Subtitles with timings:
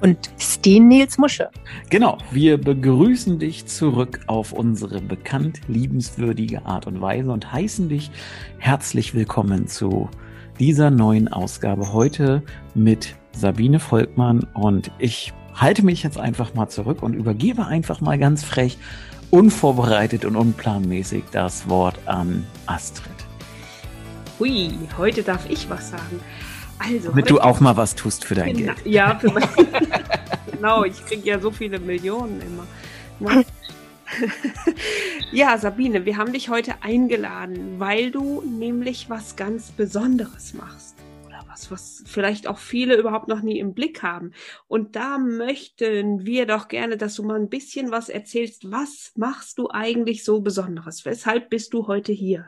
[0.00, 1.50] und Steen Nils Musche.
[1.90, 8.10] Genau, wir begrüßen dich zurück auf unsere bekannt liebenswürdige Art und Weise und heißen dich
[8.58, 10.08] herzlich willkommen zu
[10.58, 12.42] dieser neuen Ausgabe heute
[12.74, 18.18] mit Sabine Volkmann und ich halte mich jetzt einfach mal zurück und übergebe einfach mal
[18.18, 18.78] ganz frech,
[19.30, 23.12] unvorbereitet und unplanmäßig das Wort an Astrid.
[24.38, 26.20] Hui, heute darf ich was sagen.
[26.80, 28.86] Also, Damit du auch mal was tust für dein genau, Geld.
[28.86, 29.46] Ja, für mein,
[30.50, 32.66] genau, ich kriege ja so viele Millionen immer.
[35.32, 40.96] ja, Sabine, wir haben dich heute eingeladen, weil du nämlich was ganz Besonderes machst.
[41.26, 44.32] Oder was, was vielleicht auch viele überhaupt noch nie im Blick haben.
[44.66, 48.70] Und da möchten wir doch gerne, dass du mal ein bisschen was erzählst.
[48.70, 51.04] Was machst du eigentlich so Besonderes?
[51.04, 52.46] Weshalb bist du heute hier?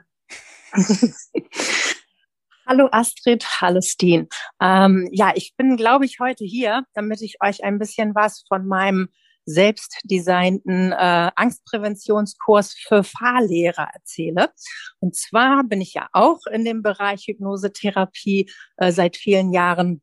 [2.65, 4.29] Hallo Astrid, hallo Steen.
[4.61, 8.69] Ähm, ja, ich bin, glaube ich, heute hier, damit ich euch ein bisschen was von
[8.69, 9.09] meinem
[9.47, 14.53] selbstdesignten äh, Angstpräventionskurs für Fahrlehrer erzähle.
[15.01, 20.01] Und zwar bin ich ja auch in dem Bereich Hypnosetherapie äh, seit vielen Jahren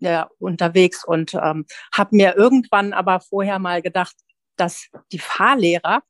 [0.00, 4.16] äh, unterwegs und ähm, habe mir irgendwann aber vorher mal gedacht,
[4.56, 6.02] dass die Fahrlehrer,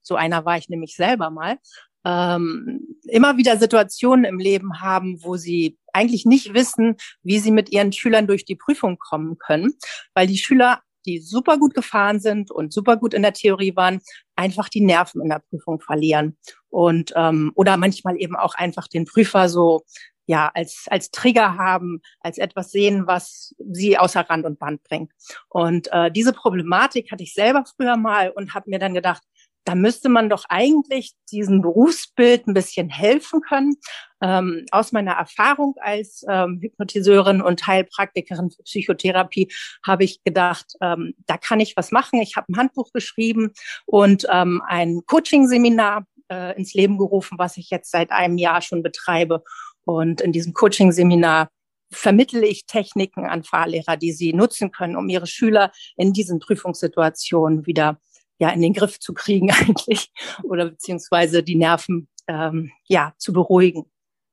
[0.00, 1.58] so einer war ich nämlich selber mal,
[2.06, 7.70] ähm, immer wieder Situationen im Leben haben, wo sie eigentlich nicht wissen, wie sie mit
[7.70, 9.74] ihren Schülern durch die Prüfung kommen können,
[10.14, 14.00] weil die Schüler, die super gut gefahren sind und super gut in der Theorie waren,
[14.36, 16.36] einfach die Nerven in der Prüfung verlieren
[16.68, 19.82] und ähm, oder manchmal eben auch einfach den Prüfer so
[20.26, 25.12] ja als als Trigger haben, als etwas sehen, was sie außer Rand und Band bringt.
[25.48, 29.22] Und äh, diese Problematik hatte ich selber früher mal und habe mir dann gedacht,
[29.66, 33.74] da müsste man doch eigentlich diesem Berufsbild ein bisschen helfen können.
[34.22, 39.52] Ähm, aus meiner Erfahrung als ähm, Hypnotiseurin und Heilpraktikerin für Psychotherapie
[39.84, 42.22] habe ich gedacht, ähm, da kann ich was machen.
[42.22, 43.52] Ich habe ein Handbuch geschrieben
[43.86, 48.84] und ähm, ein Coaching-Seminar äh, ins Leben gerufen, was ich jetzt seit einem Jahr schon
[48.84, 49.42] betreibe.
[49.84, 51.50] Und in diesem Coaching-Seminar
[51.90, 57.66] vermittle ich Techniken an Fahrlehrer, die sie nutzen können, um ihre Schüler in diesen Prüfungssituationen
[57.66, 58.00] wieder
[58.38, 60.10] ja in den Griff zu kriegen eigentlich
[60.42, 63.84] oder beziehungsweise die Nerven ähm, ja zu beruhigen.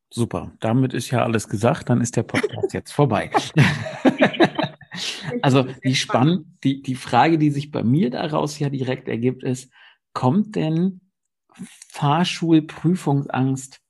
[0.10, 3.32] Super, damit ist ja alles gesagt, dann ist der Podcast jetzt vorbei.
[5.42, 9.72] also die spannend, die, die Frage, die sich bei mir daraus ja direkt ergibt, ist,
[10.14, 11.02] kommt denn
[11.90, 13.83] Fahrschulprüfungsangst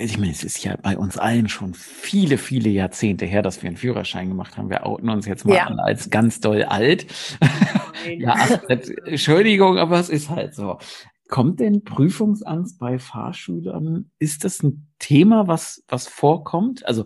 [0.00, 3.68] ich meine, es ist ja bei uns allen schon viele, viele Jahrzehnte her, dass wir
[3.68, 4.70] einen Führerschein gemacht haben.
[4.70, 5.66] Wir outen uns jetzt mal ja.
[5.66, 7.06] an als ganz doll alt.
[8.16, 8.34] ja,
[9.04, 10.78] Entschuldigung, aber es ist halt so.
[11.28, 14.10] Kommt denn Prüfungsangst bei Fahrschülern?
[14.18, 16.84] Ist das ein Thema, was, was vorkommt?
[16.86, 17.04] Also,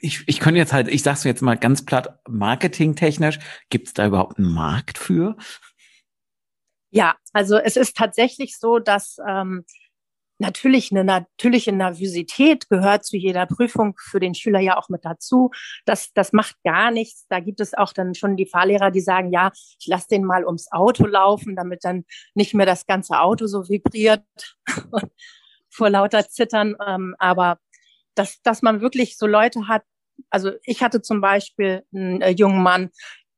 [0.00, 3.38] ich, ich könnte jetzt halt, ich sag's jetzt mal ganz platt, marketingtechnisch,
[3.68, 5.36] gibt es da überhaupt einen Markt für?
[6.90, 9.64] Ja, also es ist tatsächlich so, dass ähm,
[10.40, 15.50] natürlich eine natürliche Nervosität gehört zu jeder Prüfung für den Schüler ja auch mit dazu.
[15.84, 17.26] Das, das macht gar nichts.
[17.28, 20.44] Da gibt es auch dann schon die Fahrlehrer, die sagen, ja, ich lasse den mal
[20.44, 24.24] ums Auto laufen, damit dann nicht mehr das ganze Auto so vibriert
[25.70, 26.74] vor lauter Zittern.
[26.86, 27.58] Ähm, aber
[28.14, 29.82] dass, dass man wirklich so Leute hat,
[30.30, 32.90] also ich hatte zum Beispiel einen äh, jungen Mann,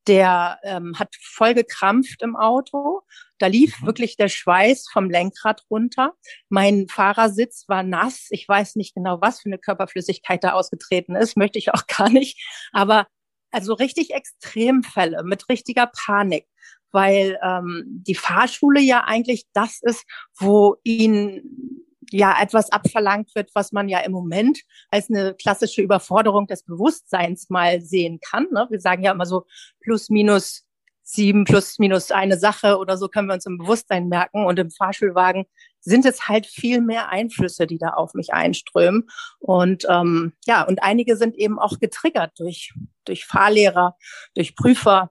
[0.07, 3.03] der ähm, hat voll gekrampft im Auto.
[3.39, 3.87] Da lief mhm.
[3.87, 6.15] wirklich der Schweiß vom Lenkrad runter.
[6.49, 8.27] Mein Fahrersitz war nass.
[8.31, 12.09] Ich weiß nicht genau, was für eine Körperflüssigkeit da ausgetreten ist, möchte ich auch gar
[12.09, 12.41] nicht.
[12.73, 13.07] Aber
[13.51, 16.47] also richtig Extremfälle mit richtiger Panik,
[16.91, 20.05] weil ähm, die Fahrschule ja eigentlich das ist,
[20.39, 24.61] wo ihn ja etwas abverlangt wird, was man ja im Moment
[24.91, 28.49] als eine klassische Überforderung des Bewusstseins mal sehen kann.
[28.53, 28.67] Ne?
[28.71, 29.47] Wir sagen ja immer so
[29.81, 30.65] plus minus
[31.05, 34.47] sieben plus minus eine Sache oder so können wir uns im Bewusstsein merken.
[34.47, 35.47] Und im Fahrschulwagen
[35.81, 39.09] sind es halt viel mehr Einflüsse, die da auf mich einströmen.
[39.39, 42.73] Und ähm, ja, und einige sind eben auch getriggert durch,
[43.05, 43.97] durch Fahrlehrer,
[44.35, 45.11] durch Prüfer,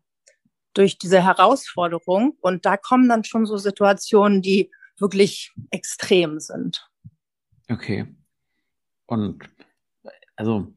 [0.73, 2.37] durch diese Herausforderung.
[2.41, 4.71] Und da kommen dann schon so Situationen, die
[5.01, 6.88] wirklich extrem sind.
[7.69, 8.06] Okay.
[9.07, 9.50] Und
[10.36, 10.74] also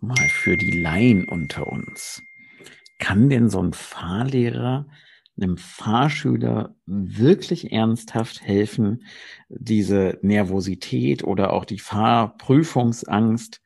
[0.00, 2.22] mal für die Laien unter uns.
[2.98, 4.86] Kann denn so ein Fahrlehrer
[5.40, 9.04] einem Fahrschüler wirklich ernsthaft helfen,
[9.48, 13.60] diese Nervosität oder auch die Fahrprüfungsangst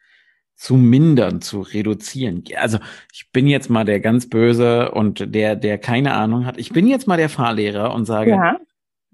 [0.55, 2.45] zu mindern, zu reduzieren.
[2.57, 2.79] Also
[3.13, 6.59] ich bin jetzt mal der ganz böse und der, der keine Ahnung hat.
[6.59, 8.61] Ich bin jetzt mal der Fahrlehrer und sage, ja.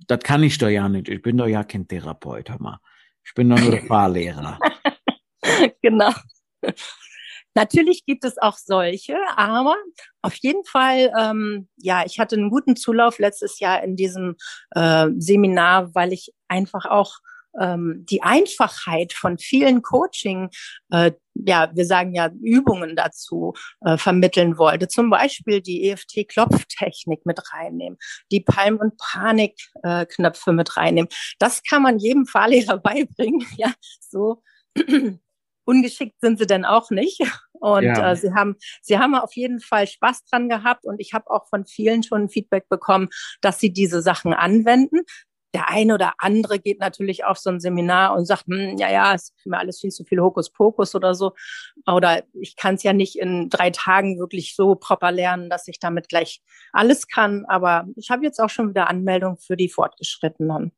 [0.07, 1.09] Das kann ich doch ja nicht.
[1.09, 2.79] Ich bin doch ja kein Therapeut, hör mal.
[3.25, 4.59] Ich bin doch nur der Fahrlehrer.
[5.83, 6.13] genau.
[7.55, 9.77] Natürlich gibt es auch solche, aber
[10.23, 14.37] auf jeden Fall, ähm, ja, ich hatte einen guten Zulauf letztes Jahr in diesem
[14.71, 17.19] äh, Seminar, weil ich einfach auch
[17.61, 20.51] ähm, die Einfachheit von vielen Coaching,
[20.91, 24.89] äh, ja, wir sagen ja Übungen dazu äh, vermitteln wollte.
[24.89, 27.99] Zum Beispiel die EFT-Klopftechnik mit reinnehmen,
[28.33, 31.09] die Palm- und Panik-Knöpfe äh, mit reinnehmen.
[31.39, 34.43] Das kann man jedem Fahrlehrer beibringen, ja, so
[35.65, 37.21] ungeschickt sind sie denn auch nicht.
[37.61, 38.13] Und ja.
[38.13, 41.49] äh, sie haben, sie haben auf jeden Fall Spaß dran gehabt und ich habe auch
[41.49, 43.09] von vielen schon Feedback bekommen,
[43.41, 45.01] dass sie diese Sachen anwenden.
[45.55, 49.15] Der eine oder andere geht natürlich auf so ein Seminar und sagt, hm, ja, ja,
[49.15, 51.33] es ist mir alles viel zu viel Hokuspokus oder so.
[51.87, 55.79] Oder ich kann es ja nicht in drei Tagen wirklich so proper lernen, dass ich
[55.79, 56.43] damit gleich
[56.73, 57.47] alles kann.
[57.47, 60.73] Aber ich habe jetzt auch schon wieder Anmeldung für die Fortgeschrittenen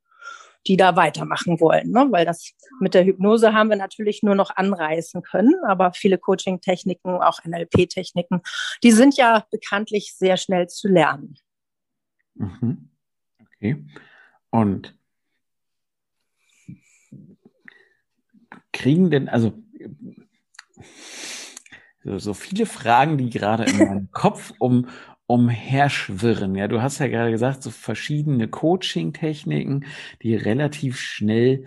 [0.66, 1.90] die da weitermachen wollen.
[1.90, 2.08] Ne?
[2.10, 7.22] Weil das mit der Hypnose haben wir natürlich nur noch anreißen können, aber viele Coaching-Techniken,
[7.22, 8.42] auch NLP-Techniken,
[8.82, 11.36] die sind ja bekanntlich sehr schnell zu lernen.
[12.34, 12.90] Mhm.
[13.40, 13.84] Okay.
[14.50, 14.96] Und
[18.72, 19.52] kriegen denn, also
[22.02, 24.88] so, so viele Fragen, die gerade in meinem Kopf um,
[25.26, 26.54] umherschwirren.
[26.54, 29.84] Ja, du hast ja gerade gesagt, so verschiedene Coaching-Techniken,
[30.22, 31.66] die relativ schnell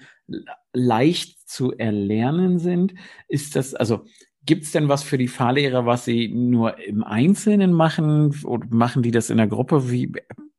[0.74, 2.94] leicht zu erlernen sind.
[3.28, 4.06] Ist das, also
[4.46, 9.02] Gibt es denn was für die Fahrlehrer, was sie nur im Einzelnen machen oder machen
[9.02, 9.90] die das in der Gruppe?
[9.90, 10.12] Wie,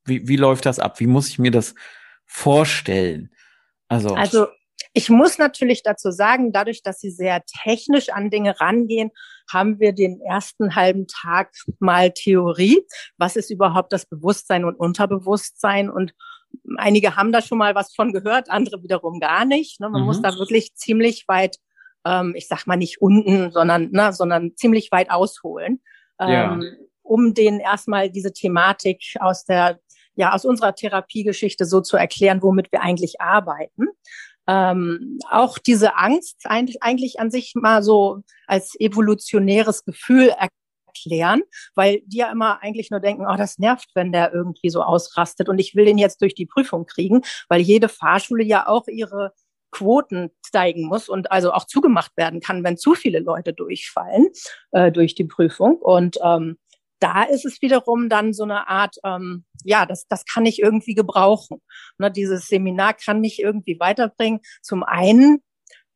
[0.06, 1.00] wie, wie läuft das ab?
[1.00, 1.74] Wie muss ich mir das
[2.26, 3.30] vorstellen?
[3.88, 4.46] Also, also
[4.92, 9.10] ich muss natürlich dazu sagen, dadurch, dass sie sehr technisch an Dinge rangehen,
[9.52, 12.80] haben wir den ersten halben Tag mal Theorie.
[13.18, 15.90] Was ist überhaupt das Bewusstsein und Unterbewusstsein?
[15.90, 16.14] Und
[16.76, 19.80] einige haben da schon mal was von gehört, andere wiederum gar nicht.
[19.80, 19.88] Ne?
[19.88, 20.06] Man mhm.
[20.06, 21.56] muss da wirklich ziemlich weit,
[22.04, 25.82] ähm, ich sag mal nicht unten, sondern, ne, sondern ziemlich weit ausholen,
[26.20, 26.60] ähm, ja.
[27.02, 29.80] um denen erstmal diese Thematik aus der
[30.16, 33.88] ja aus unserer Therapiegeschichte so zu erklären, womit wir eigentlich arbeiten
[34.46, 41.42] ähm, auch diese Angst eigentlich, eigentlich an sich mal so als evolutionäres Gefühl erklären,
[41.74, 45.48] weil die ja immer eigentlich nur denken, oh, das nervt, wenn der irgendwie so ausrastet
[45.48, 49.32] und ich will den jetzt durch die Prüfung kriegen, weil jede Fahrschule ja auch ihre
[49.70, 54.28] Quoten steigen muss und also auch zugemacht werden kann, wenn zu viele Leute durchfallen
[54.70, 55.78] äh, durch die Prüfung.
[55.78, 56.58] Und ähm,
[57.04, 60.94] da ist es wiederum dann so eine Art, ähm, ja, das, das kann ich irgendwie
[60.94, 61.60] gebrauchen.
[61.98, 64.40] Ne, dieses Seminar kann mich irgendwie weiterbringen.
[64.62, 65.42] Zum einen,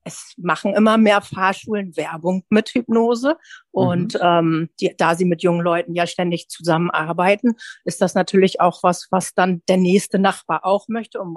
[0.05, 3.39] es machen immer mehr Fahrschulen Werbung mit Hypnose.
[3.71, 4.21] Und mhm.
[4.23, 9.09] ähm, die, da sie mit jungen Leuten ja ständig zusammenarbeiten, ist das natürlich auch was,
[9.11, 11.35] was dann der nächste Nachbar auch möchte, um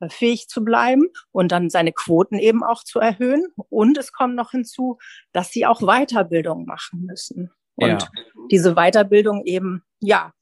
[0.00, 3.48] marktfähig zu bleiben und dann seine Quoten eben auch zu erhöhen.
[3.68, 4.96] Und es kommt noch hinzu,
[5.32, 8.08] dass sie auch Weiterbildung machen müssen und ja.
[8.50, 10.32] diese Weiterbildung eben, ja,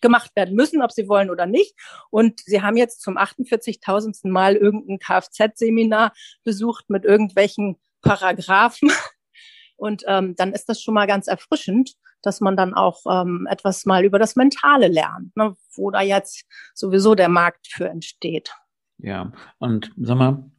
[0.00, 1.74] gemacht werden müssen, ob sie wollen oder nicht.
[2.10, 4.28] Und sie haben jetzt zum 48.000.
[4.28, 6.12] Mal irgendein Kfz-Seminar
[6.44, 8.90] besucht mit irgendwelchen Paragraphen.
[9.76, 13.84] Und ähm, dann ist das schon mal ganz erfrischend, dass man dann auch ähm, etwas
[13.84, 18.54] mal über das Mentale lernt, ne, wo da jetzt sowieso der Markt für entsteht.
[18.98, 20.50] Ja, und sag mal,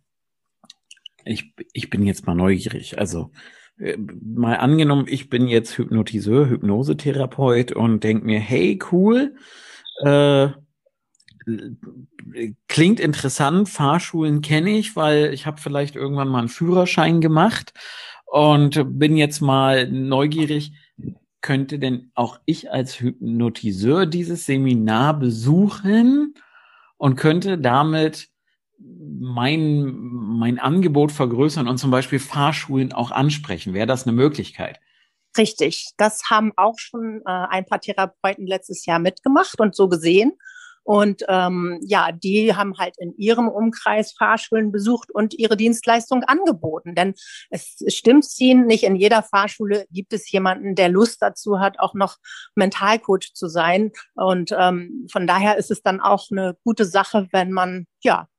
[1.25, 2.99] ich, ich bin jetzt mal neugierig.
[2.99, 3.31] Also
[3.77, 9.35] mal angenommen, ich bin jetzt Hypnotiseur, Hypnosetherapeut und denk mir, hey, cool,
[10.03, 10.49] äh,
[12.67, 17.73] klingt interessant, Fahrschulen kenne ich, weil ich habe vielleicht irgendwann mal einen Führerschein gemacht
[18.25, 20.73] und bin jetzt mal neugierig,
[21.41, 26.33] könnte denn auch ich als Hypnotiseur dieses Seminar besuchen
[26.97, 28.29] und könnte damit
[28.79, 33.73] mein, mein Angebot vergrößern und zum Beispiel Fahrschulen auch ansprechen?
[33.73, 34.79] Wäre das eine Möglichkeit?
[35.37, 35.89] Richtig.
[35.97, 40.33] Das haben auch schon äh, ein paar Therapeuten letztes Jahr mitgemacht und so gesehen.
[40.87, 46.95] Und ähm, ja, die haben halt in ihrem Umkreis Fahrschulen besucht und ihre Dienstleistung angeboten.
[46.95, 47.13] Denn
[47.49, 51.93] es stimmt ziehen, nicht in jeder Fahrschule gibt es jemanden, der Lust dazu hat, auch
[51.93, 52.15] noch
[52.55, 53.91] Mentalcoach zu sein.
[54.15, 58.29] Und ähm, von daher ist es dann auch eine gute Sache, wenn man ja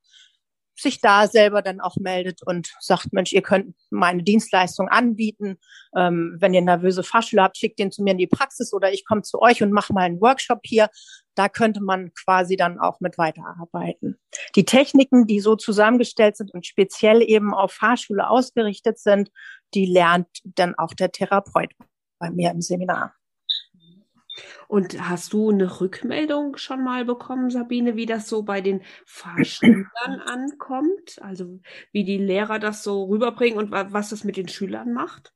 [0.81, 5.59] sich da selber dann auch meldet und sagt, Mensch, ihr könnt meine Dienstleistung anbieten.
[5.97, 9.05] Ähm, wenn ihr nervöse Fahrschüler habt, schickt den zu mir in die Praxis oder ich
[9.05, 10.89] komme zu euch und mache mal einen Workshop hier.
[11.35, 14.19] Da könnte man quasi dann auch mit weiterarbeiten.
[14.57, 19.31] Die Techniken, die so zusammengestellt sind und speziell eben auf Fahrschule ausgerichtet sind,
[19.75, 21.71] die lernt dann auch der Therapeut
[22.19, 23.18] bei mir im Seminar.
[24.69, 29.87] Und hast du eine Rückmeldung schon mal bekommen, Sabine, wie das so bei den Fahrschülern
[30.27, 31.21] ankommt?
[31.23, 31.61] Also
[31.93, 35.33] wie die Lehrer das so rüberbringen und was das mit den Schülern macht?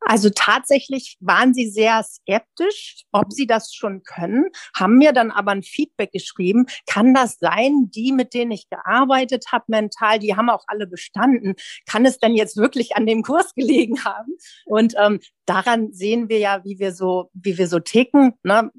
[0.00, 5.50] Also tatsächlich waren sie sehr skeptisch, ob sie das schon können, haben mir dann aber
[5.50, 6.66] ein Feedback geschrieben.
[6.86, 11.54] Kann das sein, die, mit denen ich gearbeitet habe mental, die haben auch alle bestanden.
[11.86, 14.36] Kann es denn jetzt wirklich an dem Kurs gelegen haben?
[14.66, 18.70] Und ähm, daran sehen wir ja, wie wir so, wie wir so ticken, ne?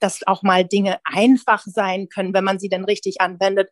[0.00, 3.70] dass auch mal Dinge einfach sein können, wenn man sie denn richtig anwendet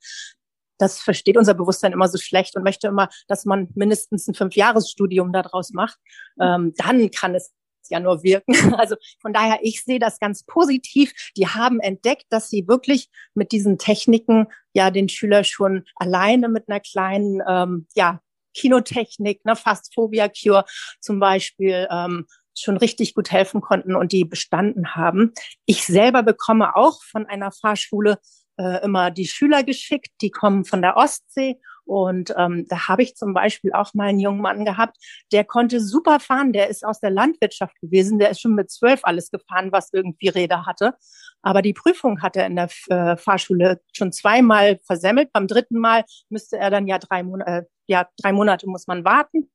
[0.78, 5.32] das versteht unser Bewusstsein immer so schlecht und möchte immer, dass man mindestens ein Fünfjahresstudium
[5.32, 5.98] daraus macht.
[6.40, 7.52] Ähm, dann kann es
[7.90, 8.54] ja nur wirken.
[8.76, 11.12] Also von daher, ich sehe das ganz positiv.
[11.36, 16.68] Die haben entdeckt, dass sie wirklich mit diesen Techniken ja den Schüler schon alleine mit
[16.68, 18.20] einer kleinen, ähm, ja,
[18.54, 20.64] Kinotechnik, ne, Fast Phobia Cure
[21.00, 22.26] zum Beispiel, ähm,
[22.58, 25.32] schon richtig gut helfen konnten und die bestanden haben.
[25.66, 28.18] Ich selber bekomme auch von einer Fahrschule
[28.58, 31.58] äh, immer die Schüler geschickt, die kommen von der Ostsee.
[31.84, 34.96] Und ähm, da habe ich zum Beispiel auch mal einen jungen Mann gehabt,
[35.30, 39.00] der konnte super fahren, der ist aus der Landwirtschaft gewesen, der ist schon mit zwölf
[39.04, 40.94] alles gefahren, was irgendwie Räder hatte.
[41.42, 45.32] Aber die Prüfung hat er in der äh, Fahrschule schon zweimal versemmelt.
[45.32, 49.04] Beim dritten Mal müsste er dann ja drei Monate, äh, ja, drei Monate muss man
[49.04, 49.48] warten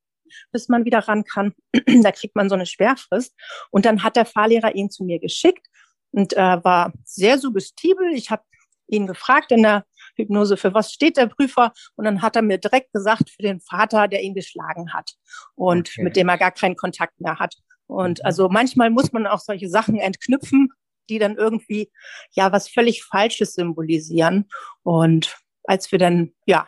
[0.52, 1.54] bis man wieder ran kann.
[2.04, 3.36] da kriegt man so eine Sperrfrist.
[3.70, 5.68] Und dann hat der Fahrlehrer ihn zu mir geschickt
[6.12, 8.14] und äh, war sehr suggestibel.
[8.14, 8.44] Ich habe
[8.92, 11.74] ihn gefragt in der Hypnose, für was steht der Prüfer?
[11.96, 15.14] Und dann hat er mir direkt gesagt, für den Vater, der ihn geschlagen hat
[15.56, 16.04] und okay.
[16.04, 17.56] mit dem er gar keinen Kontakt mehr hat.
[17.88, 18.26] Und mhm.
[18.26, 20.70] also manchmal muss man auch solche Sachen entknüpfen,
[21.10, 21.92] die dann irgendwie
[22.32, 24.50] ja was völlig Falsches symbolisieren.
[24.84, 26.68] Und als wir dann ja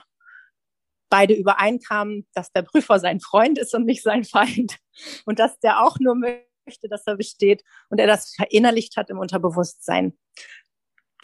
[1.09, 4.77] beide übereinkamen, dass der Prüfer sein Freund ist und nicht sein Feind
[5.25, 9.19] und dass der auch nur möchte, dass er besteht und er das verinnerlicht hat im
[9.19, 10.17] Unterbewusstsein,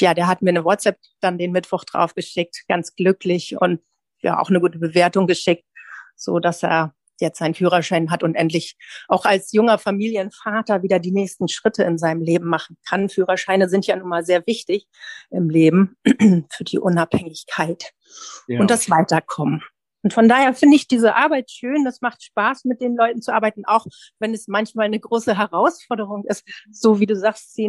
[0.01, 3.81] ja, der hat mir eine WhatsApp dann den Mittwoch drauf geschickt, ganz glücklich und
[4.21, 5.65] ja auch eine gute Bewertung geschickt,
[6.15, 8.77] so dass er jetzt seinen Führerschein hat und endlich
[9.07, 13.09] auch als junger Familienvater wieder die nächsten Schritte in seinem Leben machen kann.
[13.09, 14.87] Führerscheine sind ja nun mal sehr wichtig
[15.29, 15.97] im Leben
[16.49, 17.91] für die Unabhängigkeit
[18.47, 18.59] ja.
[18.59, 19.61] und das Weiterkommen.
[20.01, 21.83] Und von daher finde ich diese Arbeit schön.
[21.83, 23.85] Das macht Spaß, mit den Leuten zu arbeiten, auch
[24.19, 26.47] wenn es manchmal eine große Herausforderung ist.
[26.71, 27.59] So wie du sagst,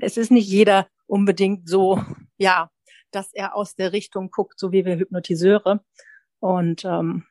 [0.00, 2.02] es ist nicht jeder unbedingt so,
[2.38, 2.70] ja,
[3.10, 5.84] dass er aus der Richtung guckt, so wie wir Hypnotiseure.
[6.40, 7.24] Und ähm,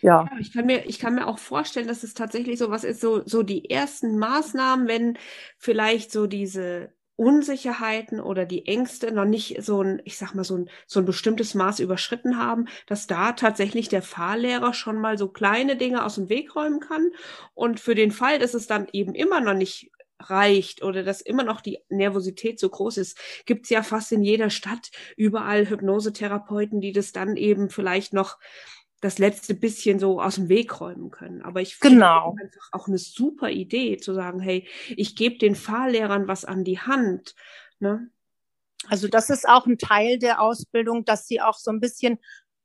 [0.00, 0.24] ja.
[0.24, 0.38] ja.
[0.38, 3.22] ich kann mir, ich kann mir auch vorstellen, dass es tatsächlich so was ist, so,
[3.26, 5.18] so die ersten Maßnahmen, wenn
[5.58, 10.56] vielleicht so diese Unsicherheiten oder die Ängste noch nicht so ein, ich sag mal, so
[10.58, 15.28] ein, so ein bestimmtes Maß überschritten haben, dass da tatsächlich der Fahrlehrer schon mal so
[15.28, 17.10] kleine Dinge aus dem Weg räumen kann.
[17.54, 21.44] Und für den Fall, dass es dann eben immer noch nicht reicht oder dass immer
[21.44, 26.92] noch die Nervosität so groß ist, gibt's ja fast in jeder Stadt überall Hypnosetherapeuten, die
[26.92, 28.38] das dann eben vielleicht noch
[29.04, 31.42] das letzte bisschen so aus dem Weg räumen können.
[31.42, 32.34] Aber ich finde genau.
[32.40, 36.80] einfach auch eine super Idee zu sagen, hey, ich gebe den Fahrlehrern was an die
[36.80, 37.34] Hand.
[37.80, 38.08] Ne?
[38.88, 42.18] Also das ist auch ein Teil der Ausbildung, dass sie auch so ein bisschen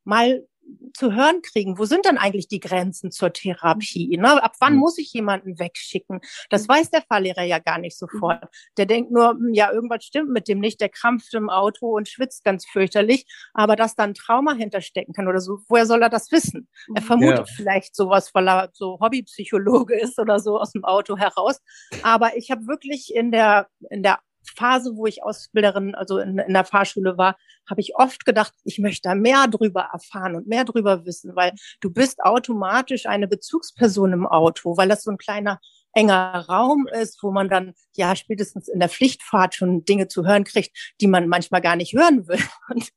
[0.04, 0.48] mal
[0.94, 4.16] zu hören kriegen, wo sind denn eigentlich die Grenzen zur Therapie?
[4.16, 4.42] Ne?
[4.42, 4.80] Ab wann mhm.
[4.80, 6.20] muss ich jemanden wegschicken?
[6.48, 6.68] Das mhm.
[6.68, 8.42] weiß der Fahrlehrer ja gar nicht sofort.
[8.44, 8.48] Mhm.
[8.76, 12.08] Der denkt nur, hm, ja, irgendwas stimmt mit dem nicht, der krampft im Auto und
[12.08, 16.10] schwitzt ganz fürchterlich, aber dass da ein Trauma hinterstecken kann oder so, woher soll er
[16.10, 16.68] das wissen?
[16.94, 17.54] Er vermutet ja.
[17.56, 21.60] vielleicht sowas, weil er so Hobbypsychologe ist oder so aus dem Auto heraus.
[22.02, 26.52] Aber ich habe wirklich in der, in der Phase, wo ich Ausbilderin, also in, in
[26.52, 27.36] der Fahrschule war,
[27.68, 31.52] habe ich oft gedacht, ich möchte da mehr drüber erfahren und mehr drüber wissen, weil
[31.80, 35.60] du bist automatisch eine Bezugsperson im Auto, weil das so ein kleiner
[35.92, 40.44] enger Raum ist, wo man dann ja spätestens in der Pflichtfahrt schon Dinge zu hören
[40.44, 42.42] kriegt, die man manchmal gar nicht hören will.
[42.68, 42.90] Und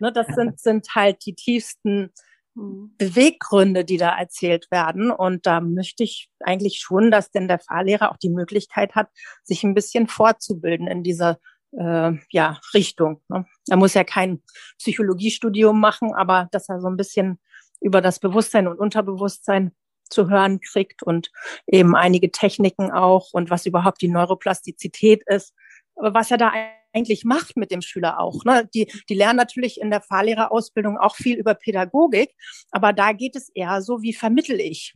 [0.00, 2.10] ne, das sind, sind halt die tiefsten.
[2.56, 5.10] Beweggründe, die da erzählt werden.
[5.10, 9.08] Und da möchte ich eigentlich schon, dass denn der Fahrlehrer auch die Möglichkeit hat,
[9.44, 11.38] sich ein bisschen fortzubilden in dieser
[11.72, 13.20] äh, ja, Richtung.
[13.28, 13.46] Ne?
[13.68, 14.42] Er muss ja kein
[14.78, 17.38] Psychologiestudium machen, aber dass er so ein bisschen
[17.80, 19.72] über das Bewusstsein und Unterbewusstsein
[20.08, 21.30] zu hören kriegt und
[21.66, 25.52] eben einige Techniken auch und was überhaupt die Neuroplastizität ist.
[25.94, 26.52] Was er da
[26.96, 28.44] eigentlich macht mit dem Schüler auch.
[28.44, 28.68] Ne?
[28.74, 32.34] Die, die lernen natürlich in der Fahrlehrerausbildung auch viel über Pädagogik,
[32.70, 34.94] aber da geht es eher so, wie vermittel ich?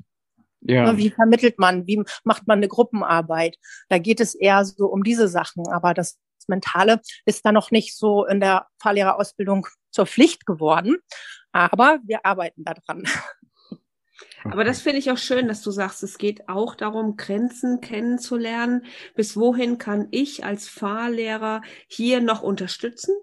[0.63, 0.93] Ja.
[0.93, 1.87] Ne, wie vermittelt man?
[1.87, 3.57] Wie macht man eine Gruppenarbeit?
[3.89, 5.67] Da geht es eher so um diese Sachen.
[5.69, 10.99] Aber das Mentale ist da noch nicht so in der Fahrlehrerausbildung zur Pflicht geworden.
[11.53, 13.05] Aber wir arbeiten daran.
[14.45, 18.85] Aber das finde ich auch schön, dass du sagst, es geht auch darum, Grenzen kennenzulernen.
[19.15, 23.15] Bis wohin kann ich als Fahrlehrer hier noch unterstützen?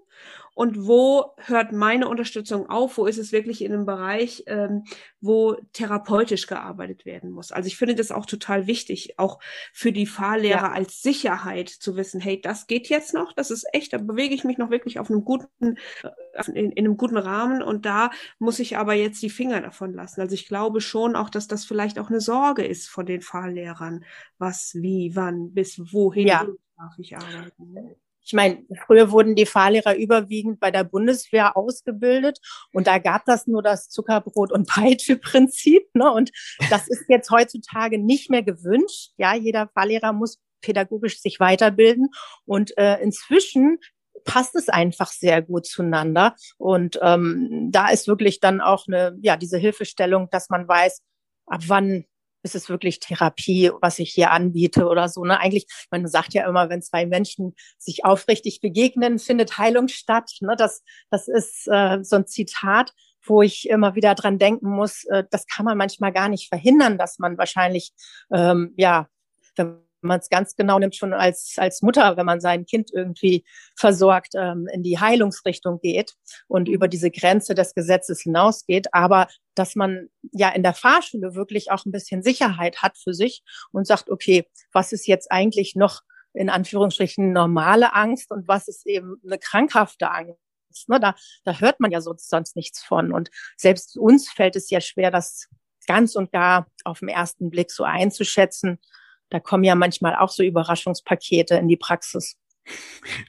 [0.57, 4.85] Und wo hört meine Unterstützung auf, wo ist es wirklich in einem Bereich, ähm,
[5.21, 7.51] wo therapeutisch gearbeitet werden muss.
[7.51, 9.39] Also ich finde das auch total wichtig, auch
[9.71, 10.71] für die Fahrlehrer ja.
[10.71, 14.45] als Sicherheit zu wissen, hey, das geht jetzt noch, das ist echt, da bewege ich
[14.45, 18.09] mich noch wirklich auf einem guten, äh, in, in einem guten Rahmen und da
[18.39, 20.21] muss ich aber jetzt die Finger davon lassen.
[20.21, 24.05] Also ich glaube schon auch, dass das vielleicht auch eine Sorge ist von den Fahrlehrern,
[24.39, 26.47] was, wie, wann, bis wohin ja.
[26.77, 27.95] darf ich arbeiten.
[28.27, 32.39] Ich meine, früher wurden die Fahrlehrer überwiegend bei der Bundeswehr ausgebildet
[32.73, 35.83] und da gab das nur das Zuckerbrot- und Peitsche-Prinzip.
[35.93, 36.11] Ne?
[36.11, 36.31] Und
[36.69, 39.11] das ist jetzt heutzutage nicht mehr gewünscht.
[39.17, 42.09] Ja, jeder Fahrlehrer muss pädagogisch sich weiterbilden
[42.45, 43.79] und äh, inzwischen
[44.25, 46.35] passt es einfach sehr gut zueinander.
[46.57, 51.01] Und ähm, da ist wirklich dann auch eine, ja, diese Hilfestellung, dass man weiß,
[51.45, 52.05] ab wann
[52.47, 55.23] ist es wirklich Therapie, was ich hier anbiete oder so.
[55.23, 55.39] Ne?
[55.39, 60.31] Eigentlich, man sagt ja immer, wenn zwei Menschen sich aufrichtig begegnen, findet Heilung statt.
[60.39, 60.55] Ne?
[60.57, 62.93] Das, das ist äh, so ein Zitat,
[63.25, 66.97] wo ich immer wieder dran denken muss, äh, das kann man manchmal gar nicht verhindern,
[66.97, 67.91] dass man wahrscheinlich,
[68.31, 69.07] ähm, ja,
[69.55, 73.45] wenn man es ganz genau nimmt, schon als, als Mutter, wenn man sein Kind irgendwie
[73.75, 76.15] versorgt, ähm, in die Heilungsrichtung geht
[76.47, 78.93] und über diese Grenze des Gesetzes hinausgeht.
[78.93, 83.43] Aber dass man ja in der Fahrschule wirklich auch ein bisschen Sicherheit hat für sich
[83.71, 86.01] und sagt, okay, was ist jetzt eigentlich noch
[86.33, 90.39] in Anführungsstrichen normale Angst und was ist eben eine krankhafte Angst?
[90.87, 93.11] Ne, da, da hört man ja sonst nichts von.
[93.11, 95.47] Und selbst uns fällt es ja schwer, das
[95.87, 98.79] ganz und gar auf den ersten Blick so einzuschätzen.
[99.29, 102.37] Da kommen ja manchmal auch so Überraschungspakete in die Praxis.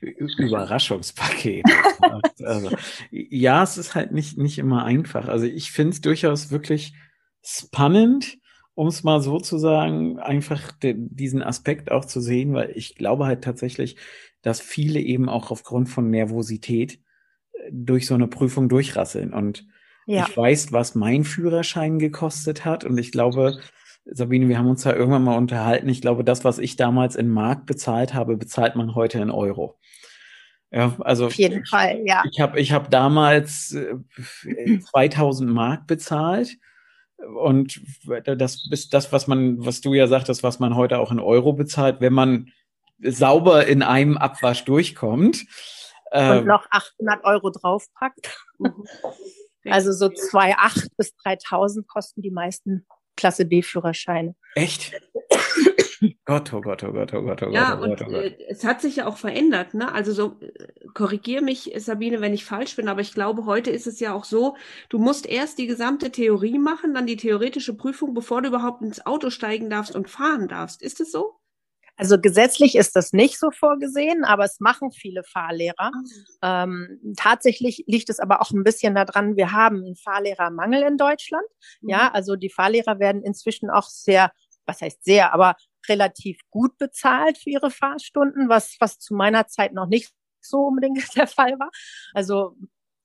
[0.01, 1.65] Überraschungspaket.
[2.45, 2.77] also,
[3.11, 5.29] ja, es ist halt nicht, nicht immer einfach.
[5.29, 6.95] Also ich finde es durchaus wirklich
[7.45, 8.39] spannend,
[8.75, 12.95] um es mal so zu sagen, einfach de, diesen Aspekt auch zu sehen, weil ich
[12.95, 13.97] glaube halt tatsächlich,
[14.43, 17.01] dass viele eben auch aufgrund von Nervosität
[17.53, 19.33] äh, durch so eine Prüfung durchrasseln.
[19.33, 19.67] Und
[20.07, 20.27] ja.
[20.29, 22.85] ich weiß, was mein Führerschein gekostet hat.
[22.85, 23.61] Und ich glaube,
[24.11, 25.89] Sabine, wir haben uns ja irgendwann mal unterhalten.
[25.89, 29.79] Ich glaube, das, was ich damals in Mark bezahlt habe, bezahlt man heute in Euro.
[30.71, 32.23] Ja, also auf jeden ich, Fall, ja.
[32.31, 36.57] Ich habe ich hab damals äh, 2000 Mark bezahlt
[37.17, 37.81] und
[38.25, 41.53] das ist das, was man, was du ja sagtest, was man heute auch in Euro
[41.53, 42.53] bezahlt, wenn man
[43.01, 45.47] sauber in einem Abwasch durchkommt.
[46.11, 48.37] Und ähm, noch 800 Euro draufpackt.
[48.59, 48.85] Mhm.
[49.65, 52.87] Also so 2,8 bis 3.000 kosten die meisten
[53.19, 54.37] Klasse B-Führerscheine.
[54.55, 54.93] Echt?
[56.25, 57.55] Gott, oh Gott, oh Gott, oh Gott, oh Gott.
[57.55, 58.15] Ja, oh Gott, oh Gott.
[58.15, 59.93] Äh, es hat sich ja auch verändert, ne?
[59.93, 63.89] Also so, äh, korrigier mich, Sabine, wenn ich falsch bin, aber ich glaube, heute ist
[63.89, 64.57] es ja auch so,
[64.89, 69.05] du musst erst die gesamte Theorie machen, dann die theoretische Prüfung, bevor du überhaupt ins
[69.05, 70.81] Auto steigen darfst und fahren darfst.
[70.81, 71.35] Ist es so?
[71.99, 75.91] Also gesetzlich ist das nicht so vorgesehen, aber es machen viele Fahrlehrer.
[76.41, 76.63] Ah.
[76.63, 81.45] Ähm, tatsächlich liegt es aber auch ein bisschen daran, wir haben einen Fahrlehrermangel in Deutschland.
[81.81, 81.91] Mhm.
[81.91, 84.31] Ja, also die Fahrlehrer werden inzwischen auch sehr,
[84.65, 85.57] was heißt sehr, aber
[85.89, 90.99] relativ gut bezahlt für ihre Fahrstunden, was, was zu meiner Zeit noch nicht so unbedingt
[91.17, 91.71] der Fall war.
[92.15, 92.57] Also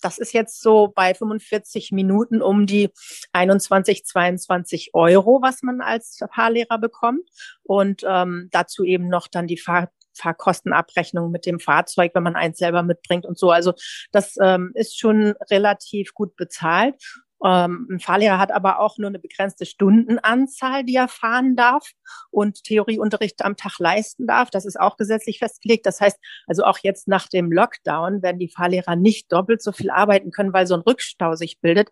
[0.03, 2.89] das ist jetzt so bei 45 Minuten um die
[3.31, 7.29] 21, 22 Euro, was man als Fahrlehrer bekommt.
[7.63, 12.59] Und ähm, dazu eben noch dann die Fahr Fahrkostenabrechnung mit dem Fahrzeug, wenn man eins
[12.59, 13.49] selber mitbringt und so.
[13.49, 13.73] Also
[14.11, 16.95] das ähm, ist schon relativ gut bezahlt.
[17.43, 21.91] Ähm, ein Fahrlehrer hat aber auch nur eine begrenzte Stundenanzahl, die er fahren darf
[22.31, 24.49] und Theorieunterricht am Tag leisten darf.
[24.49, 25.85] Das ist auch gesetzlich festgelegt.
[25.85, 29.89] Das heißt, also auch jetzt nach dem Lockdown werden die Fahrlehrer nicht doppelt so viel
[29.89, 31.89] arbeiten können, weil so ein Rückstau sich bildet.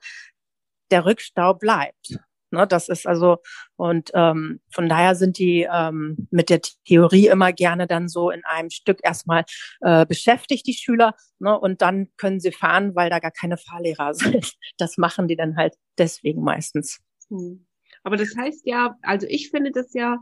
[0.89, 2.17] Der Rückstau bleibt.
[2.51, 3.37] Ne, das ist also,
[3.77, 8.43] und ähm, von daher sind die ähm, mit der Theorie immer gerne dann so in
[8.43, 9.45] einem Stück erstmal
[9.79, 14.13] äh, beschäftigt, die Schüler, ne, und dann können sie fahren, weil da gar keine Fahrlehrer
[14.13, 14.53] sind.
[14.77, 16.99] Das machen die dann halt deswegen meistens.
[17.29, 17.65] Hm.
[18.03, 20.17] Aber das heißt ja, also ich finde das ja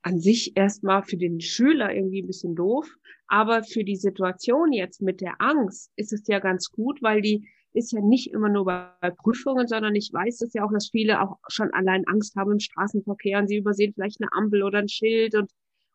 [0.00, 2.86] an sich erstmal für den Schüler irgendwie ein bisschen doof,
[3.26, 7.48] aber für die Situation jetzt mit der Angst ist es ja ganz gut, weil die
[7.74, 11.20] ist ja nicht immer nur bei, Prüfungen, sondern ich weiß es ja auch, dass viele
[11.20, 14.88] auch schon allein Angst haben im Straßenverkehr und sie übersehen vielleicht eine Ampel oder ein
[14.88, 15.50] Schild und,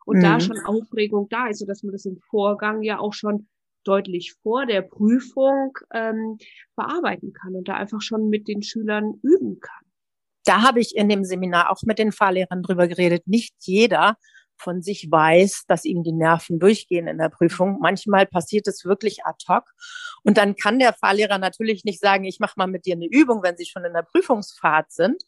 [0.06, 0.22] und mhm.
[0.22, 3.48] da schon Aufregung da ist, sodass man das im Vorgang ja auch schon
[3.86, 6.38] deutlich vor der Prüfung ähm,
[6.76, 9.86] bearbeiten kann und da einfach schon mit den Schülern üben kann.
[10.44, 13.26] Da habe ich in dem Seminar auch mit den Fahrlehrern drüber geredet.
[13.26, 14.18] Nicht jeder
[14.60, 17.80] von sich weiß, dass ihm die Nerven durchgehen in der Prüfung.
[17.80, 19.64] Manchmal passiert es wirklich ad hoc.
[20.24, 23.42] Und dann kann der Fahrlehrer natürlich nicht sagen, ich mache mal mit dir eine Übung,
[23.44, 25.24] wenn sie schon in der Prüfungsfahrt sind,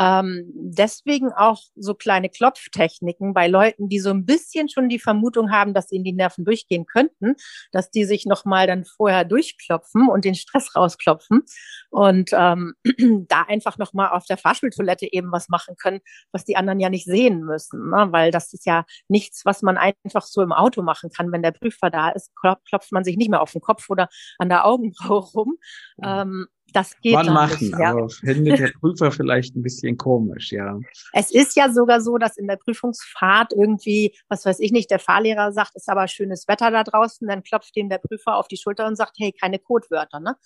[0.00, 5.52] ähm, deswegen auch so kleine Klopftechniken bei Leuten, die so ein bisschen schon die Vermutung
[5.52, 7.34] haben, dass ihnen die Nerven durchgehen könnten,
[7.70, 11.42] dass die sich nochmal dann vorher durchklopfen und den Stress rausklopfen
[11.90, 12.72] und ähm,
[13.28, 16.00] da einfach nochmal auf der Fahrschultoilette eben was machen können,
[16.32, 18.08] was die anderen ja nicht sehen müssen, ne?
[18.10, 21.30] weil das ist ja nichts, was man einfach so im Auto machen kann.
[21.30, 24.08] Wenn der Prüfer da ist, klopft man sich nicht mehr auf den Kopf oder
[24.38, 25.56] an der Augenbraue rum.
[26.02, 27.90] Ähm, das geht Man machen, nicht, ja.
[27.90, 30.78] aber findet der Prüfer vielleicht ein bisschen komisch, ja.
[31.12, 34.98] Es ist ja sogar so, dass in der Prüfungsfahrt irgendwie, was weiß ich nicht, der
[34.98, 38.56] Fahrlehrer sagt, ist aber schönes Wetter da draußen, dann klopft ihm der Prüfer auf die
[38.56, 40.36] Schulter und sagt, hey, keine Codewörter, ne?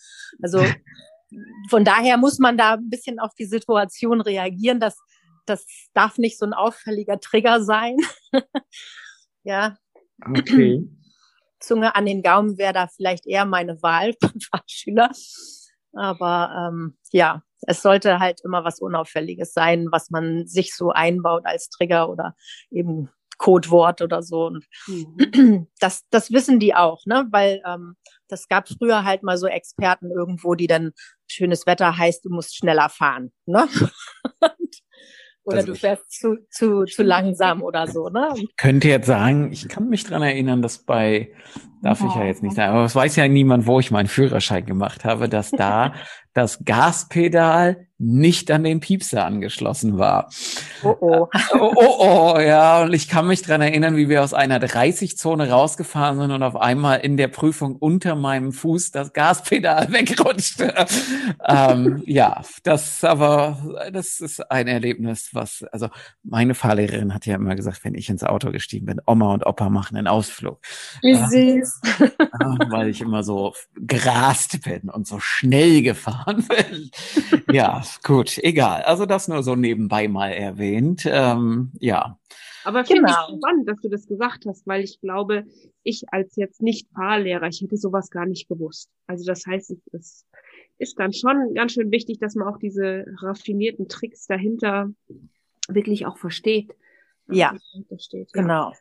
[0.42, 0.64] Also
[1.68, 4.80] von daher muss man da ein bisschen auf die Situation reagieren.
[4.80, 4.98] Das,
[5.46, 7.96] das darf nicht so ein auffälliger Trigger sein.
[9.42, 9.76] ja.
[10.24, 10.88] Okay.
[11.60, 15.10] Zunge an den Gaumen wäre da vielleicht eher meine Wahl von Fahrschüler.
[15.96, 21.42] Aber ähm, ja, es sollte halt immer was Unauffälliges sein, was man sich so einbaut
[21.46, 22.35] als Trigger oder
[22.70, 24.46] eben Codewort oder so.
[24.46, 25.68] Und mhm.
[25.80, 27.26] das, das wissen die auch, ne?
[27.30, 27.96] Weil ähm,
[28.28, 30.92] das gab früher halt mal so Experten irgendwo, die dann
[31.26, 33.33] schönes Wetter heißt, du musst schneller fahren.
[33.46, 33.68] Ne?
[35.44, 38.30] Oder also du fährst zu, zu, zu langsam oder so, ne?
[38.37, 41.33] Ich könnte jetzt sagen, ich kann mich dran erinnern, dass bei,
[41.83, 44.64] darf ich ja jetzt nicht sagen, aber es weiß ja niemand, wo ich meinen Führerschein
[44.64, 45.92] gemacht habe, dass da
[46.33, 50.30] das Gaspedal nicht an den Piepser angeschlossen war.
[50.82, 51.28] Oh oh.
[51.58, 52.82] oh oh, oh, ja.
[52.82, 56.56] Und ich kann mich dran erinnern, wie wir aus einer 30-Zone rausgefahren sind und auf
[56.56, 60.74] einmal in der Prüfung unter meinem Fuß das Gaspedal wegrutschte.
[61.48, 65.88] ähm, ja, das aber, das ist ein Erlebnis, was, also
[66.22, 69.70] meine Fahrlehrerin hat ja immer gesagt, wenn ich ins Auto gestiegen bin, Oma und Opa
[69.70, 70.60] machen einen Ausflug.
[71.00, 71.80] Wie süß.
[72.00, 76.90] Äh, weil ich immer so gerast bin und so schnell gefahren bin.
[77.50, 78.83] ja, gut, egal.
[78.83, 81.07] Also das nur so nebenbei mal erwähnt.
[81.07, 82.18] Ähm, ja.
[82.64, 83.28] Aber finde genau.
[83.28, 85.44] ich spannend, dass du das gesagt hast, weil ich glaube,
[85.83, 88.90] ich als jetzt nicht Fahrlehrer, ich hätte sowas gar nicht gewusst.
[89.07, 90.26] Also das heißt, es
[90.78, 94.90] ist dann schon ganz schön wichtig, dass man auch diese raffinierten Tricks dahinter
[95.68, 96.74] wirklich auch versteht.
[97.28, 97.54] Ja,
[97.98, 98.42] steht, ja.
[98.42, 98.72] genau.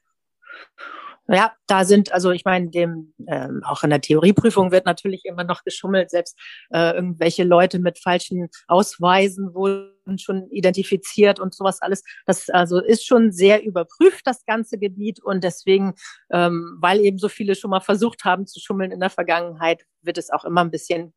[1.28, 5.46] Ja, da sind, also ich meine, dem ähm, auch in der Theorieprüfung wird natürlich immer
[5.46, 6.10] noch geschummelt.
[6.10, 6.38] Selbst
[6.70, 12.04] äh, irgendwelche Leute mit falschen Ausweisen wurden schon identifiziert und sowas alles.
[12.26, 15.24] Das also ist schon sehr überprüft, das ganze Gebiet.
[15.24, 15.94] Und deswegen,
[16.30, 20.18] ähm, weil eben so viele schon mal versucht haben zu schummeln in der Vergangenheit, wird
[20.18, 21.14] es auch immer ein bisschen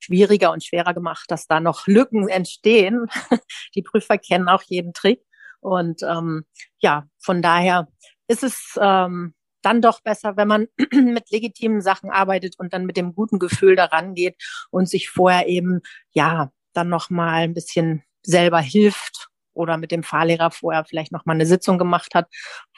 [0.00, 3.06] schwieriger und schwerer gemacht, dass da noch Lücken entstehen.
[3.74, 5.22] Die Prüfer kennen auch jeden Trick.
[5.60, 6.44] Und ähm,
[6.78, 7.86] ja, von daher
[8.30, 12.96] ist es ähm, dann doch besser, wenn man mit legitimen Sachen arbeitet und dann mit
[12.96, 14.36] dem guten Gefühl daran geht
[14.70, 15.80] und sich vorher eben,
[16.12, 21.46] ja, dann nochmal ein bisschen selber hilft oder mit dem Fahrlehrer vorher vielleicht nochmal eine
[21.46, 22.28] Sitzung gemacht hat,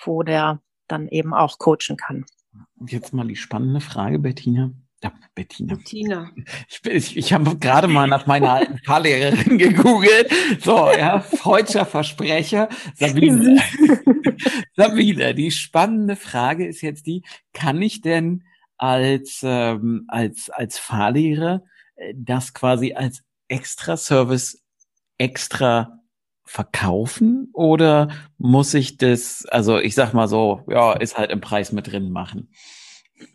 [0.02, 2.24] wo der dann eben auch coachen kann.
[2.86, 4.72] Jetzt mal die spannende Frage, Bettina.
[5.02, 5.74] Ja, Bettina.
[5.74, 6.30] Bettina.
[6.68, 10.30] Ich, ich, ich habe gerade mal nach meiner alten Fahrlehrerin gegoogelt.
[10.60, 12.68] So, ja, freudscher Versprecher.
[12.94, 13.60] Sabine.
[14.76, 18.44] Sabine, die spannende Frage ist jetzt die, kann ich denn
[18.76, 21.64] als, ähm, als, als Fahrlehrer
[21.96, 24.62] äh, das quasi als extra Service
[25.18, 26.00] extra
[26.44, 31.72] verkaufen oder muss ich das, also ich sag mal so, ja, ist halt im Preis
[31.72, 32.50] mit drin machen?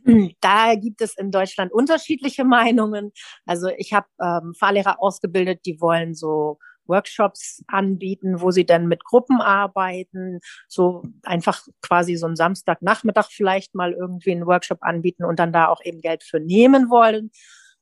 [0.41, 3.11] Da gibt es in Deutschland unterschiedliche Meinungen.
[3.45, 9.03] Also ich habe ähm, Fahrlehrer ausgebildet, die wollen so Workshops anbieten, wo sie dann mit
[9.03, 15.39] Gruppen arbeiten, so einfach quasi so einen Samstagnachmittag vielleicht mal irgendwie einen Workshop anbieten und
[15.39, 17.31] dann da auch eben Geld für nehmen wollen.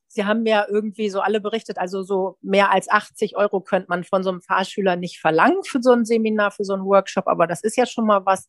[0.08, 4.04] Sie haben ja irgendwie so alle berichtet, also so mehr als 80 Euro könnte man
[4.04, 7.46] von so einem Fahrschüler nicht verlangen für so ein Seminar, für so einen Workshop, aber
[7.46, 8.48] das ist ja schon mal was.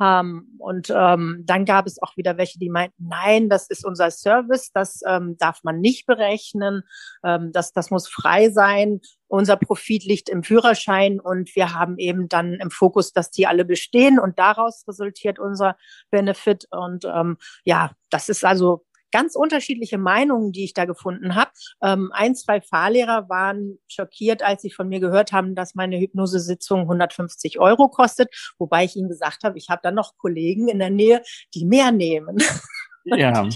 [0.00, 4.10] Ähm, und ähm, dann gab es auch wieder welche, die meinten, nein, das ist unser
[4.10, 6.82] Service, das ähm, darf man nicht berechnen,
[7.24, 9.00] ähm, das, das muss frei sein.
[9.28, 13.64] Unser Profit liegt im Führerschein und wir haben eben dann im Fokus, dass die alle
[13.64, 15.76] bestehen und daraus resultiert unser
[16.10, 16.68] Benefit.
[16.70, 21.50] Und ähm, ja, das ist also ganz unterschiedliche Meinungen, die ich da gefunden habe.
[21.82, 26.82] Ähm, ein, zwei Fahrlehrer waren schockiert, als sie von mir gehört haben, dass meine Hypnosesitzung
[26.82, 30.90] 150 Euro kostet, wobei ich ihnen gesagt habe, ich habe da noch Kollegen in der
[30.90, 31.22] Nähe,
[31.54, 32.38] die mehr nehmen.
[33.08, 33.48] Ja.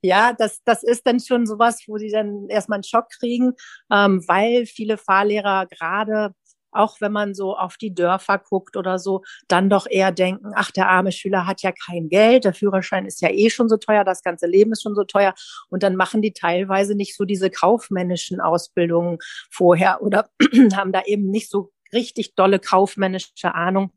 [0.00, 3.52] ja, das, das ist dann schon sowas, wo sie dann erstmal einen Schock kriegen,
[3.92, 6.34] ähm, weil viele Fahrlehrer gerade
[6.72, 10.70] auch wenn man so auf die Dörfer guckt oder so, dann doch eher denken, ach,
[10.70, 14.04] der arme Schüler hat ja kein Geld, der Führerschein ist ja eh schon so teuer,
[14.04, 15.34] das ganze Leben ist schon so teuer.
[15.68, 19.18] Und dann machen die teilweise nicht so diese kaufmännischen Ausbildungen
[19.50, 20.30] vorher oder
[20.74, 23.92] haben da eben nicht so richtig dolle kaufmännische Ahnung.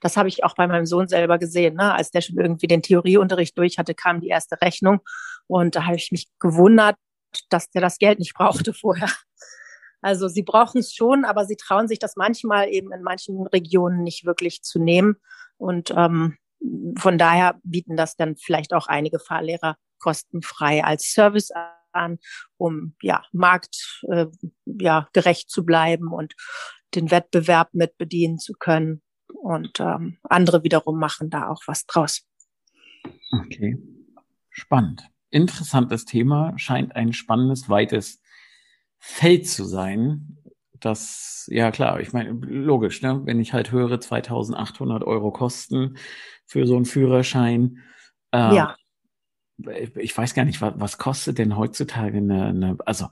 [0.00, 1.76] Das habe ich auch bei meinem Sohn selber gesehen.
[1.76, 1.94] Ne?
[1.94, 5.00] Als der schon irgendwie den Theorieunterricht durch hatte, kam die erste Rechnung.
[5.46, 6.96] Und da habe ich mich gewundert,
[7.48, 9.08] dass der das Geld nicht brauchte vorher.
[10.00, 14.02] Also sie brauchen es schon, aber sie trauen sich das manchmal eben in manchen Regionen
[14.02, 15.16] nicht wirklich zu nehmen.
[15.56, 16.36] Und ähm,
[16.96, 21.50] von daher bieten das dann vielleicht auch einige Fahrlehrer kostenfrei als Service
[21.92, 22.18] an,
[22.56, 24.26] um ja markt äh,
[24.66, 26.34] ja gerecht zu bleiben und
[26.94, 29.02] den Wettbewerb mit bedienen zu können.
[29.28, 32.22] Und ähm, andere wiederum machen da auch was draus.
[33.32, 33.78] Okay,
[34.50, 35.08] spannend.
[35.30, 38.20] Interessantes Thema, scheint ein spannendes, weites
[39.00, 40.36] Feld zu sein.
[40.78, 43.20] Das, ja klar, ich meine, logisch, ne?
[43.24, 45.96] wenn ich halt höre, 2800 Euro Kosten
[46.46, 47.78] für so einen Führerschein.
[48.32, 48.76] Äh, ja.
[49.96, 53.08] Ich weiß gar nicht, was, was kostet denn heutzutage eine, eine also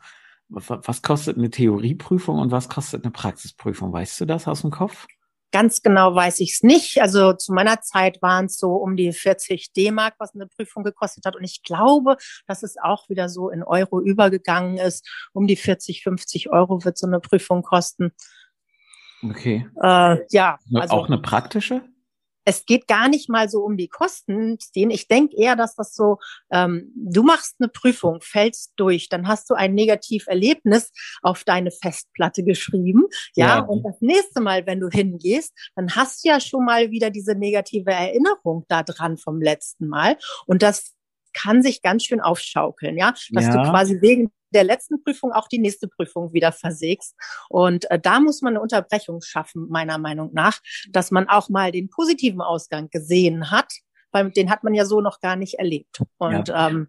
[0.48, 3.92] was kostet eine Theorieprüfung und was kostet eine Praxisprüfung?
[3.92, 5.06] Weißt du das aus dem Kopf?
[5.50, 7.00] Ganz genau weiß ich es nicht.
[7.00, 11.24] Also zu meiner Zeit waren es so um die 40 D-Mark, was eine Prüfung gekostet
[11.24, 11.36] hat.
[11.36, 15.08] Und ich glaube, dass es auch wieder so in Euro übergegangen ist.
[15.32, 18.12] Um die 40, 50 Euro wird so eine Prüfung kosten.
[19.22, 19.66] Okay.
[19.82, 20.58] Äh, ja.
[20.74, 21.82] Also, auch eine praktische?
[22.48, 25.94] Es geht gar nicht mal so um die Kosten, den ich denke eher, dass das
[25.94, 26.16] so,
[26.50, 32.42] ähm, du machst eine Prüfung, fällst durch, dann hast du ein Negativerlebnis auf deine Festplatte
[32.44, 33.04] geschrieben,
[33.36, 36.90] ja, ja, und das nächste Mal, wenn du hingehst, dann hast du ja schon mal
[36.90, 40.16] wieder diese negative Erinnerung da dran vom letzten Mal.
[40.46, 40.94] Und das
[41.34, 43.62] kann sich ganz schön aufschaukeln, ja, dass ja.
[43.62, 47.14] du quasi wegen der letzten Prüfung auch die nächste Prüfung wieder versägst.
[47.48, 51.72] Und äh, da muss man eine Unterbrechung schaffen, meiner Meinung nach, dass man auch mal
[51.72, 53.72] den positiven Ausgang gesehen hat,
[54.10, 56.02] weil den hat man ja so noch gar nicht erlebt.
[56.18, 56.68] Und ja.
[56.68, 56.88] ähm,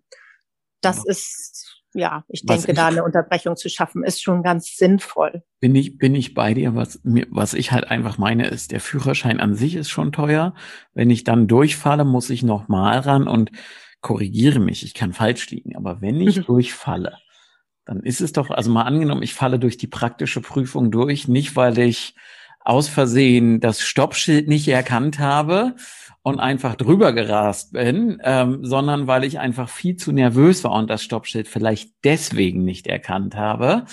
[0.81, 1.03] das ja.
[1.07, 5.43] ist ja, ich was denke, ich, da eine Unterbrechung zu schaffen, ist schon ganz sinnvoll.
[5.59, 6.75] Bin ich, bin ich bei dir.
[6.75, 10.53] Was mir, was ich halt einfach meine, ist, der Führerschein an sich ist schon teuer.
[10.93, 13.51] Wenn ich dann durchfalle, muss ich nochmal ran und
[14.01, 14.83] korrigiere mich.
[14.83, 15.75] Ich kann falsch liegen.
[15.75, 17.17] Aber wenn ich durchfalle,
[17.89, 21.55] dann ist es doch, also mal angenommen, ich falle durch die praktische Prüfung durch, nicht
[21.55, 22.13] weil ich
[22.59, 25.75] aus Versehen das Stoppschild nicht erkannt habe
[26.21, 30.87] und einfach drüber gerast bin, ähm, sondern weil ich einfach viel zu nervös war und
[30.87, 33.85] das Stoppschild vielleicht deswegen nicht erkannt habe,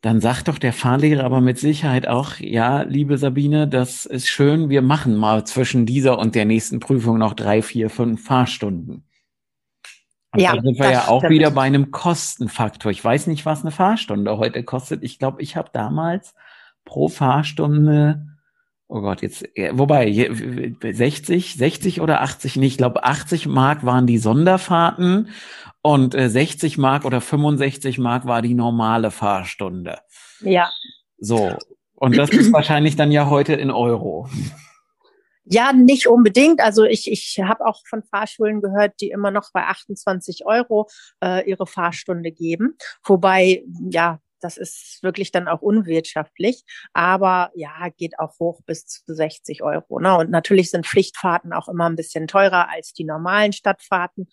[0.00, 4.70] dann sagt doch der Fahrlehrer aber mit Sicherheit auch, ja, liebe Sabine, das ist schön,
[4.70, 9.04] wir machen mal zwischen dieser und der nächsten Prüfung noch drei, vier, fünf Fahrstunden.
[10.32, 11.34] Und ja, da sind wir ja auch stimmt.
[11.34, 12.92] wieder bei einem Kostenfaktor.
[12.92, 15.02] Ich weiß nicht, was eine Fahrstunde heute kostet.
[15.02, 16.34] Ich glaube, ich habe damals
[16.84, 18.26] pro Fahrstunde,
[18.86, 20.30] oh Gott, jetzt, wobei,
[20.82, 25.28] 60, 60 oder 80, nee, ich glaube 80 Mark waren die Sonderfahrten
[25.82, 29.98] und 60 äh, Mark oder 65 Mark war die normale Fahrstunde.
[30.40, 30.70] Ja.
[31.18, 31.56] So.
[31.94, 34.28] Und das ist wahrscheinlich dann ja heute in Euro.
[35.52, 36.60] Ja, nicht unbedingt.
[36.60, 40.88] Also ich, ich habe auch von Fahrschulen gehört, die immer noch bei 28 Euro
[41.22, 42.76] äh, ihre Fahrstunde geben.
[43.04, 46.62] Wobei, ja, das ist wirklich dann auch unwirtschaftlich.
[46.92, 49.98] Aber ja, geht auch hoch bis zu 60 Euro.
[49.98, 50.16] Ne?
[50.16, 54.28] Und natürlich sind Pflichtfahrten auch immer ein bisschen teurer als die normalen Stadtfahrten.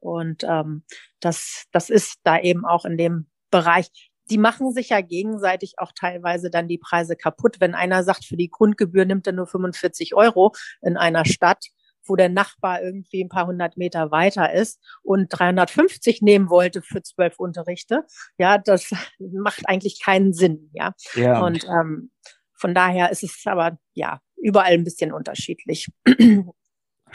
[0.00, 0.84] Und ähm,
[1.20, 5.92] das, das ist da eben auch in dem Bereich die machen sich ja gegenseitig auch
[5.92, 7.56] teilweise dann die Preise kaputt.
[7.60, 11.66] Wenn einer sagt, für die Grundgebühr nimmt er nur 45 Euro in einer Stadt,
[12.04, 17.02] wo der Nachbar irgendwie ein paar hundert Meter weiter ist und 350 nehmen wollte für
[17.02, 18.04] zwölf Unterrichte,
[18.38, 20.94] ja, das macht eigentlich keinen Sinn, ja.
[21.14, 21.40] ja.
[21.40, 22.10] Und ähm,
[22.54, 25.88] von daher ist es aber ja überall ein bisschen unterschiedlich.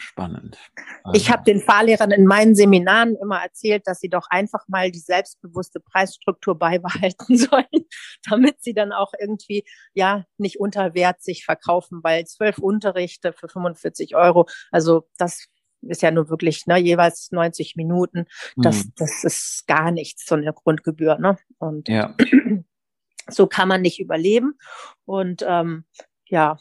[0.00, 0.58] Spannend.
[1.02, 1.20] Also.
[1.20, 4.98] Ich habe den Fahrlehrern in meinen Seminaren immer erzählt, dass sie doch einfach mal die
[5.00, 7.86] selbstbewusste Preisstruktur beibehalten sollen,
[8.28, 13.48] damit sie dann auch irgendwie ja nicht unter Wert sich verkaufen, weil zwölf Unterrichte für
[13.48, 15.48] 45 Euro, also das
[15.82, 18.26] ist ja nur wirklich ne, jeweils 90 Minuten.
[18.56, 18.92] Das, mhm.
[18.96, 21.18] das ist gar nichts, so eine Grundgebühr.
[21.18, 21.38] Ne?
[21.58, 22.16] Und ja.
[23.28, 24.58] so kann man nicht überleben.
[25.04, 25.84] Und ähm,
[26.26, 26.58] ja,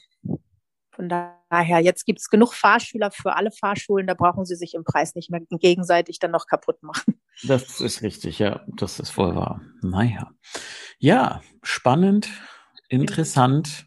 [0.98, 4.84] Von daher, jetzt gibt es genug Fahrschüler für alle Fahrschulen, da brauchen sie sich im
[4.84, 7.22] Preis nicht mehr gegenseitig dann noch kaputt machen.
[7.44, 9.62] Das ist richtig, ja, das ist wohl wahr.
[9.84, 10.32] Naja.
[10.98, 12.30] Ja, spannend,
[12.90, 13.86] interessant,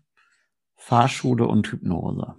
[0.77, 2.37] Fahrschule und Hypnose.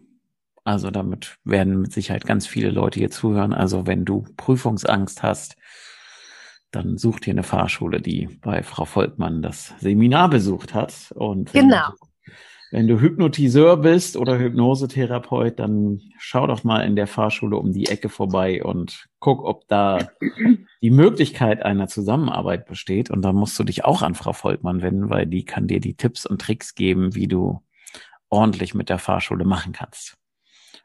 [0.63, 3.51] Also damit werden mit Sicherheit ganz viele Leute hier zuhören.
[3.51, 5.57] Also wenn du Prüfungsangst hast,
[6.71, 11.11] dann such dir eine Fahrschule, die bei Frau Volkmann das Seminar besucht hat.
[11.13, 11.89] Und genau.
[11.99, 12.07] Du,
[12.71, 17.89] wenn du Hypnotiseur bist oder Hypnosetherapeut, dann schau doch mal in der Fahrschule um die
[17.89, 20.09] Ecke vorbei und guck, ob da
[20.81, 23.11] die Möglichkeit einer Zusammenarbeit besteht.
[23.11, 25.95] Und dann musst du dich auch an Frau Volkmann wenden, weil die kann dir die
[25.95, 27.61] Tipps und Tricks geben, wie du
[28.29, 30.15] ordentlich mit der Fahrschule machen kannst.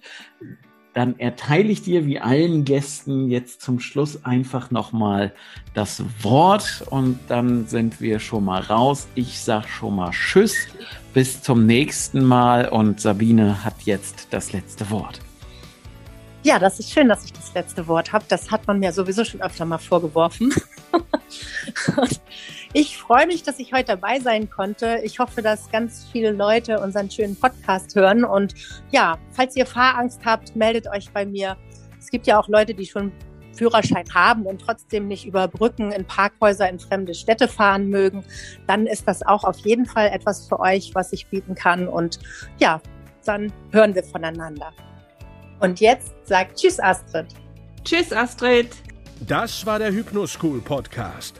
[0.94, 5.34] dann erteile ich dir wie allen Gästen jetzt zum Schluss einfach nochmal
[5.74, 9.08] das Wort und dann sind wir schon mal raus.
[9.16, 10.68] Ich sag schon mal Tschüss,
[11.14, 15.22] bis zum nächsten Mal und Sabine hat jetzt das letzte Wort.
[16.44, 18.26] Ja, das ist schön, dass ich das letzte Wort habe.
[18.28, 20.54] Das hat man mir sowieso schon öfter mal vorgeworfen.
[22.74, 25.02] ich freue mich, dass ich heute dabei sein konnte.
[25.04, 28.24] Ich hoffe, dass ganz viele Leute unseren schönen Podcast hören.
[28.24, 28.54] Und
[28.92, 31.58] ja, falls ihr Fahrangst habt, meldet euch bei mir.
[32.00, 33.12] Es gibt ja auch Leute, die schon
[33.54, 38.24] Führerschein haben und trotzdem nicht über Brücken in Parkhäuser in fremde Städte fahren mögen,
[38.68, 41.88] dann ist das auch auf jeden Fall etwas für euch, was ich bieten kann.
[41.88, 42.20] Und
[42.60, 42.82] ja,
[43.26, 44.72] dann hören wir voneinander.
[45.60, 47.28] Und jetzt sagt Tschüss, Astrid.
[47.84, 48.70] Tschüss, Astrid.
[49.28, 51.40] Das war der Hypnoschool Podcast.